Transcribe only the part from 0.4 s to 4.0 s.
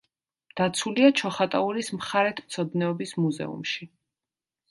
დაცულია ჩოხატაურის მხარეთმცოდნეობის მუზეუმში.